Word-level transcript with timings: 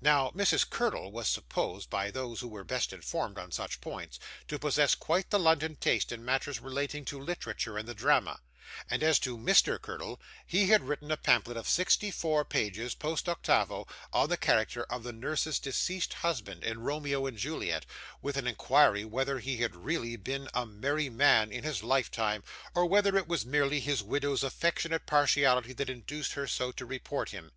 Now, 0.00 0.30
Mrs. 0.36 0.70
Curdle 0.70 1.10
was 1.10 1.26
supposed, 1.26 1.90
by 1.90 2.08
those 2.12 2.40
who 2.40 2.46
were 2.46 2.62
best 2.62 2.92
informed 2.92 3.38
on 3.40 3.50
such 3.50 3.80
points, 3.80 4.20
to 4.46 4.56
possess 4.56 4.94
quite 4.94 5.30
the 5.30 5.38
London 5.40 5.74
taste 5.74 6.12
in 6.12 6.24
matters 6.24 6.60
relating 6.60 7.04
to 7.06 7.18
literature 7.18 7.76
and 7.76 7.88
the 7.88 7.92
drama; 7.92 8.38
and 8.88 9.02
as 9.02 9.18
to 9.18 9.36
Mr. 9.36 9.82
Curdle, 9.82 10.20
he 10.46 10.68
had 10.68 10.82
written 10.86 11.10
a 11.10 11.16
pamphlet 11.16 11.56
of 11.56 11.68
sixty 11.68 12.12
four 12.12 12.44
pages, 12.44 12.94
post 12.94 13.28
octavo, 13.28 13.84
on 14.12 14.28
the 14.28 14.36
character 14.36 14.84
of 14.84 15.02
the 15.02 15.12
Nurse's 15.12 15.58
deceased 15.58 16.12
husband 16.14 16.62
in 16.62 16.78
Romeo 16.78 17.26
and 17.26 17.36
Juliet, 17.36 17.84
with 18.22 18.36
an 18.36 18.46
inquiry 18.46 19.04
whether 19.04 19.40
he 19.40 19.66
really 19.66 20.12
had 20.12 20.22
been 20.22 20.48
a 20.54 20.64
'merry 20.64 21.10
man' 21.10 21.50
in 21.50 21.64
his 21.64 21.82
lifetime, 21.82 22.44
or 22.76 22.86
whether 22.86 23.16
it 23.16 23.26
was 23.26 23.44
merely 23.44 23.80
his 23.80 24.04
widow's 24.04 24.44
affectionate 24.44 25.04
partiality 25.04 25.72
that 25.72 25.90
induced 25.90 26.34
her 26.34 26.46
so 26.46 26.70
to 26.70 26.86
report 26.86 27.30
him. 27.30 27.50